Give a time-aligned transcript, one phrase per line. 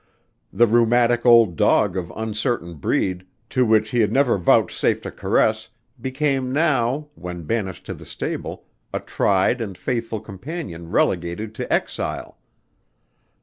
[0.51, 5.69] The rheumatic old dog of uncertain breed, to which he had never vouchsafed a caress
[6.01, 12.39] became now, when banished to the stable, a tried and faithful companion relegated to exile.